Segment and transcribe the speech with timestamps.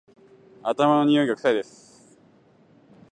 [0.63, 2.17] 頭のにおいが臭いです